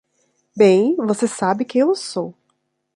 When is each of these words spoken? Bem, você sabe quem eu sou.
Bem, 0.57 0.95
você 0.97 1.27
sabe 1.27 1.63
quem 1.63 1.81
eu 1.81 1.93
sou. 1.93 2.33